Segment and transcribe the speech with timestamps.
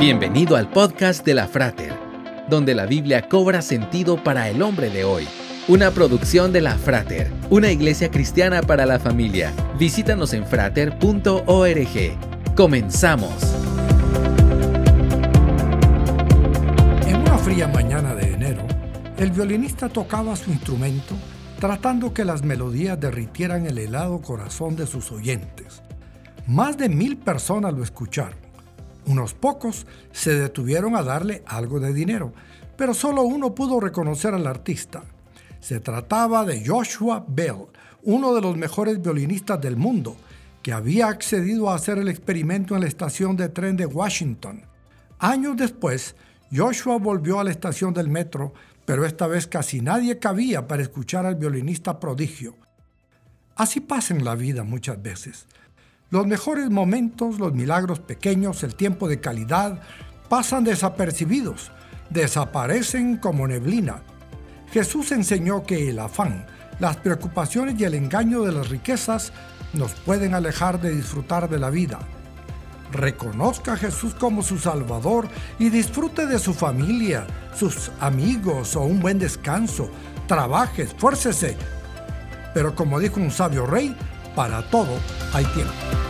[0.00, 1.92] Bienvenido al podcast de la Frater,
[2.48, 5.28] donde la Biblia cobra sentido para el hombre de hoy.
[5.68, 9.52] Una producción de la Frater, una iglesia cristiana para la familia.
[9.78, 12.54] Visítanos en frater.org.
[12.56, 13.34] Comenzamos.
[17.06, 18.62] En una fría mañana de enero,
[19.18, 21.14] el violinista tocaba su instrumento
[21.60, 25.82] tratando que las melodías derritieran el helado corazón de sus oyentes.
[26.46, 28.49] Más de mil personas lo escucharon.
[29.06, 32.32] Unos pocos se detuvieron a darle algo de dinero,
[32.76, 35.02] pero solo uno pudo reconocer al artista.
[35.60, 37.66] Se trataba de Joshua Bell,
[38.02, 40.16] uno de los mejores violinistas del mundo,
[40.62, 44.62] que había accedido a hacer el experimento en la estación de tren de Washington.
[45.18, 46.14] Años después,
[46.54, 48.52] Joshua volvió a la estación del metro,
[48.84, 52.56] pero esta vez casi nadie cabía para escuchar al violinista prodigio.
[53.56, 55.46] Así pasa en la vida muchas veces.
[56.10, 59.80] Los mejores momentos, los milagros pequeños, el tiempo de calidad,
[60.28, 61.70] pasan desapercibidos,
[62.10, 64.02] desaparecen como neblina.
[64.72, 66.46] Jesús enseñó que el afán,
[66.80, 69.32] las preocupaciones y el engaño de las riquezas
[69.72, 72.00] nos pueden alejar de disfrutar de la vida.
[72.90, 75.28] Reconozca a Jesús como su Salvador
[75.60, 79.88] y disfrute de su familia, sus amigos o un buen descanso.
[80.26, 81.56] Trabaje, esfuércese.
[82.52, 83.94] Pero como dijo un sabio rey,
[84.34, 84.98] para todo
[85.32, 86.09] hay tiempo.